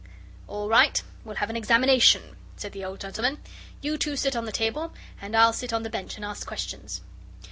[0.47, 3.37] "All right, we'll have an examination," said the old gentleman;
[3.81, 7.01] "you two sit on the table, and I'll sit on the bench and ask questions."